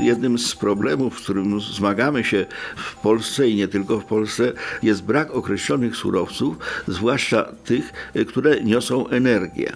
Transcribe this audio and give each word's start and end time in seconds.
Jednym 0.00 0.38
z 0.38 0.56
problemów, 0.56 1.20
z 1.20 1.22
którym 1.22 1.60
zmagamy 1.60 2.24
się 2.24 2.46
w 2.76 2.96
Polsce 2.96 3.48
i 3.48 3.54
nie 3.54 3.68
tylko 3.68 4.00
w 4.00 4.04
Polsce, 4.04 4.52
jest 4.82 5.02
brak 5.02 5.30
określonych 5.30 5.96
surowców, 5.96 6.56
zwłaszcza 6.88 7.52
tych, 7.64 7.92
które 8.28 8.64
niosą 8.64 9.08
energię. 9.08 9.72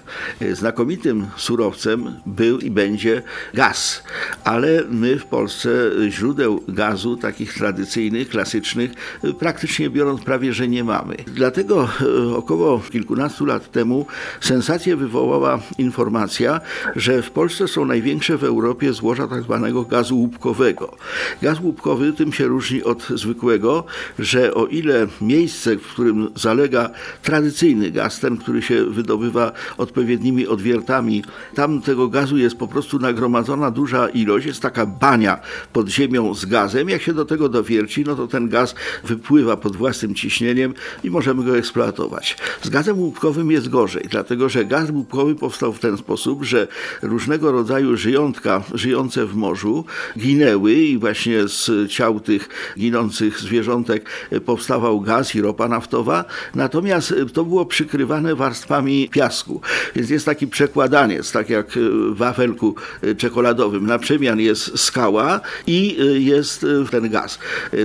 Znakomitym 0.53 1.27
surowcem 1.37 2.15
był 2.27 2.59
i 2.59 2.71
będzie 2.71 3.23
gaz, 3.55 4.03
ale 4.45 4.85
my 4.91 5.19
w 5.19 5.27
Polsce 5.27 5.71
źródeł 6.09 6.63
gazu, 6.69 7.17
takich 7.17 7.55
tradycyjnych, 7.55 8.29
klasycznych, 8.29 8.91
praktycznie 9.39 9.91
biorąc 9.91 10.21
prawie, 10.21 10.53
że 10.53 10.69
nie 10.69 10.85
mamy. 10.85 11.17
Dlatego 11.27 11.89
e, 12.01 12.37
około 12.37 12.81
kilkunastu 12.81 13.45
lat 13.45 13.71
temu 13.71 14.07
sensację 14.41 14.97
wywołała 14.97 15.61
informacja, 15.79 16.61
że 16.97 17.23
w 17.23 17.31
Polsce 17.31 17.69
są 17.69 17.85
największe 17.85 18.37
w 18.37 18.45
Europie 18.45 18.93
złoża 18.93 19.29
tak 19.29 19.43
zwanego 19.43 19.85
gazu 20.09 20.17
łupkowego. 20.17 20.97
Gaz 21.43 21.61
łupkowy 21.61 22.13
tym 22.13 22.33
się 22.33 22.47
różni 22.47 22.85
od 22.85 23.09
zwykłego, 23.09 23.85
że 24.19 24.55
o 24.55 24.67
ile 24.67 25.07
miejsce, 25.21 25.77
w 25.77 25.87
którym 25.87 26.31
zalega 26.35 26.91
tradycyjny 27.23 27.91
gaz, 27.91 28.21
ten, 28.21 28.37
który 28.37 28.63
się 28.63 28.85
wydobywa 28.85 29.53
odpowiednimi 29.79 30.47
odwiertami, 30.47 31.25
tam 31.55 31.81
tego 31.81 32.09
gazu 32.09 32.39
jest 32.39 32.57
po 32.57 32.69
prostu 32.69 32.99
nagromadzona 32.99 33.71
duża 33.71 34.09
ilość, 34.09 34.47
jest 34.47 34.61
taka 34.61 34.87
bania 34.87 35.41
pod 35.73 35.89
ziemią 35.89 36.35
z 36.35 36.45
gazem. 36.45 36.89
Jak 36.89 37.03
się 37.03 37.13
do 37.13 37.25
tego 37.25 37.49
dowierci, 37.49 38.05
no 38.05 38.15
to 38.15 38.27
ten 38.27 38.49
gaz 38.49 38.75
wypływa 39.05 39.57
pod 39.57 39.77
własnym 39.77 40.15
ciśnieniem 40.15 40.75
i 41.05 41.11
możemy 41.11 41.45
go 41.45 41.59
eksploatować. 41.59 42.37
Z 42.63 42.69
gazem 42.69 42.99
łupkowym 42.99 43.51
jest 43.51 43.69
gorzej, 43.69 44.07
dlatego 44.11 44.49
że 44.49 44.65
gaz 44.65 44.91
łupkowy 44.91 45.35
powstał 45.35 45.73
w 45.73 45.79
ten 45.79 45.97
sposób, 45.97 46.45
że 46.45 46.69
różnego 47.03 47.53
rodzaju 47.53 47.97
żyjątka 47.97 48.63
żyjące 48.75 49.27
w 49.27 49.37
morzu 49.37 49.85
ginęły 50.19 50.75
i 50.75 50.99
właśnie 50.99 51.49
z 51.49 51.91
ciał 51.91 52.21
tych 52.21 52.49
ginących 52.79 53.41
zwierzątek 53.41 54.11
powstawał 54.45 55.01
gaz 55.01 55.35
i 55.35 55.41
ropa 55.41 55.69
naftowa, 55.69 56.25
natomiast 56.55 57.15
to 57.33 57.45
było 57.45 57.67
przykrywane 57.67 58.35
warstwami 58.35 59.09
piasku. 59.09 59.61
Więc 59.97 60.11
jest 60.11 60.27
taki 60.27 60.47
przekładaniec, 60.47 61.33
tak 61.33 61.51
jak 61.51 61.71
w 62.13 62.17
wafelku 62.17 62.75
czekoladowym. 63.19 63.87
Na 63.87 63.99
przemian 63.99 64.41
jest 64.41 64.79
skała 64.79 65.41
i 65.67 65.97
jest 66.25 66.67
ten 66.91 67.11
gaz. 67.11 67.39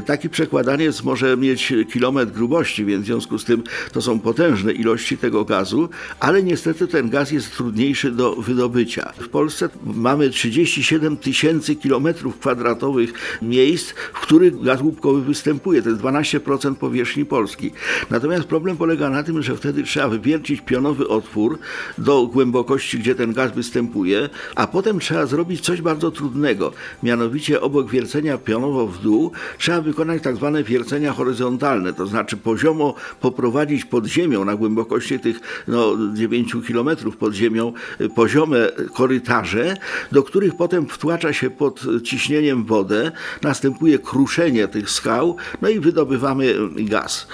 Taki 0.06 0.30
przekładaniec 0.30 1.04
może 1.04 1.38
mieć 1.38 1.74
kilometr 1.94 2.32
grubości, 2.32 2.86
więc 2.86 3.04
w 3.04 3.06
związku 3.06 3.38
z 3.40 3.46
tym 3.46 3.64
to 3.92 4.02
są 4.02 4.20
potężne 4.20 4.72
ilości 4.72 5.18
tego 5.18 5.46
gazu, 5.46 5.90
ale 6.20 6.44
niestety 6.44 6.88
ten 6.88 7.10
gaz 7.10 7.32
jest 7.32 7.56
trudniejszy 7.56 8.12
do 8.12 8.36
wydobycia. 8.36 9.14
W 9.18 9.30
Polsce 9.30 9.70
mamy 9.84 10.30
37 10.30 11.18
tysięcy 11.18 11.76
kilometrów 11.76 12.03
kwadratowych 12.40 13.14
miejsc, 13.42 13.94
w 14.14 14.20
których 14.20 14.62
gaz 14.62 14.82
łupkowy 14.82 15.22
występuje. 15.22 15.82
To 15.82 15.90
jest 15.90 16.02
12% 16.02 16.76
powierzchni 16.76 17.26
Polski. 17.26 17.72
Natomiast 18.10 18.46
problem 18.46 18.78
polega 18.78 19.10
na 19.10 19.24
tym, 19.24 19.42
że 19.42 19.56
wtedy 19.56 19.84
trzeba 19.84 20.08
wywiercić 20.08 20.62
pionowy 20.62 21.08
otwór 21.08 21.60
do 21.98 22.28
głębokości, 22.28 23.00
gdzie 23.00 23.16
ten 23.16 23.34
gaz 23.34 23.52
występuje, 23.52 24.30
a 24.56 24.68
potem 24.68 25.00
trzeba 25.00 25.26
zrobić 25.26 25.62
coś 25.62 25.82
bardzo 25.82 26.12
trudnego. 26.12 26.74
Mianowicie 27.04 27.62
obok 27.62 27.92
wiercenia 27.92 28.38
pionowo 28.38 28.88
w 28.88 29.02
dół 29.02 29.32
trzeba 29.58 29.82
wykonać 29.82 30.24
tak 30.24 30.36
zwane 30.36 30.64
wiercenia 30.64 31.14
horyzontalne, 31.14 31.94
to 31.94 32.08
znaczy 32.08 32.38
poziomo 32.38 32.96
poprowadzić 33.22 33.86
pod 33.86 34.06
ziemią 34.06 34.46
na 34.46 34.56
głębokości 34.56 35.20
tych 35.20 35.40
no, 35.68 35.98
9 36.14 36.56
km 36.68 36.90
pod 37.20 37.34
ziemią 37.34 37.74
poziome 38.16 38.70
korytarze, 38.94 39.78
do 40.12 40.24
których 40.24 40.56
potem 40.56 40.88
wtłacza 40.88 41.34
się 41.34 41.50
pod 41.50 41.82
ciśnieniem 42.04 42.64
wodę, 42.66 43.12
następuje 43.42 44.00
kruszenie 44.00 44.68
tych 44.68 44.90
skał, 44.90 45.36
no 45.62 45.70
i 45.70 45.80
wydobywamy 45.80 46.56
gaz. 46.76 47.28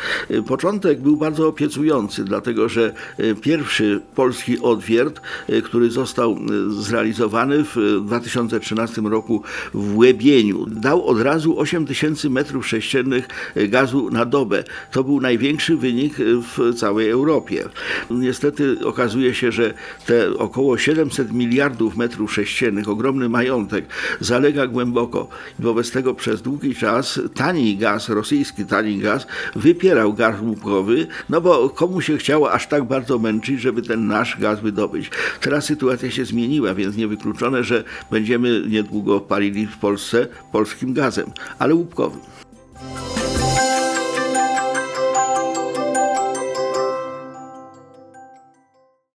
Początek 0.48 1.02
był 1.02 1.18
bardzo 1.18 1.48
obiecujący, 1.48 2.24
dlatego 2.24 2.70
że 2.70 2.94
pierwszy 3.42 4.02
polski 4.16 4.60
odwiert, 4.60 5.22
który 5.64 5.92
został 5.92 6.38
zrealizowany 6.70 7.64
w 7.64 8.02
2013 8.06 9.02
roku 9.02 9.44
w 9.74 9.98
Łebieniu, 9.98 10.66
dał 10.66 11.08
od 11.08 11.22
razu 11.22 11.60
8 11.60 11.86
tysięcy 11.86 12.30
metrów 12.30 12.68
sześciennych 12.68 13.28
gazu 13.56 14.10
na 14.10 14.26
dobę. 14.26 14.64
To 14.92 15.04
był 15.04 15.22
największy 15.22 15.78
wynik 15.78 16.16
w 16.18 16.76
całej 16.76 17.10
Europie. 17.10 17.64
Niestety 18.10 18.86
okazuje 18.86 19.34
się, 19.34 19.52
że 19.52 19.74
te 20.06 20.38
około 20.38 20.78
700 20.78 21.32
miliardów 21.32 21.98
metrów 21.98 22.34
sześciennych, 22.34 22.90
ogromny 22.90 23.30
majątek, 23.30 23.86
zalega 24.50 24.68
głęboko. 24.68 25.28
Wobec 25.60 25.92
tego 25.92 26.14
przez 26.14 26.42
długi 26.42 26.76
czas 26.76 27.20
tani 27.36 27.78
gaz, 27.78 28.10
rosyjski 28.10 28.66
tani 28.66 28.98
gaz, 28.98 29.28
wypierał 29.56 30.14
gaz 30.14 30.42
łupkowy, 30.42 31.08
no 31.30 31.42
bo 31.42 31.70
komu 31.70 32.02
się 32.02 32.18
chciało 32.18 32.52
aż 32.52 32.68
tak 32.68 32.84
bardzo 32.84 33.20
męczyć, 33.20 33.62
żeby 33.62 33.82
ten 33.82 34.08
nasz 34.08 34.40
gaz 34.40 34.60
wydobyć. 34.60 35.12
Teraz 35.42 35.66
sytuacja 35.66 36.12
się 36.12 36.26
zmieniła, 36.26 36.74
więc 36.74 36.98
niewykluczone, 36.98 37.64
że 37.64 37.84
będziemy 38.12 38.64
niedługo 38.70 39.20
palili 39.20 39.68
w 39.68 39.78
Polsce 39.78 40.28
polskim 40.52 40.94
gazem, 40.94 41.32
ale 41.60 41.76
łupkowym. 41.76 42.20